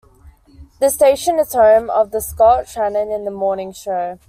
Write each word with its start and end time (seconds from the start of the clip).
The 0.79 0.89
station 0.89 1.37
is 1.37 1.51
the 1.51 1.59
home 1.59 1.91
of 1.91 2.09
the 2.09 2.21
"Scott 2.21 2.67
Shannon 2.67 3.11
in 3.11 3.23
the 3.23 3.29
Morning" 3.29 3.71
show. 3.71 4.17